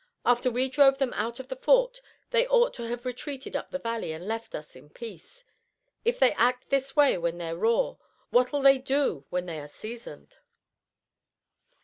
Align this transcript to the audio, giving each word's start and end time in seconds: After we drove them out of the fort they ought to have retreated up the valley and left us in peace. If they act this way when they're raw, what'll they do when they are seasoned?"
After 0.25 0.49
we 0.49 0.67
drove 0.67 0.97
them 0.97 1.13
out 1.13 1.39
of 1.39 1.47
the 1.47 1.55
fort 1.55 2.01
they 2.31 2.47
ought 2.47 2.73
to 2.73 2.87
have 2.87 3.05
retreated 3.05 3.55
up 3.55 3.69
the 3.69 3.77
valley 3.77 4.13
and 4.13 4.27
left 4.27 4.55
us 4.55 4.75
in 4.75 4.89
peace. 4.89 5.45
If 6.03 6.17
they 6.17 6.31
act 6.33 6.71
this 6.71 6.95
way 6.95 7.19
when 7.19 7.37
they're 7.37 7.55
raw, 7.55 7.97
what'll 8.31 8.63
they 8.63 8.79
do 8.79 9.25
when 9.29 9.45
they 9.45 9.59
are 9.59 9.67
seasoned?" 9.67 10.37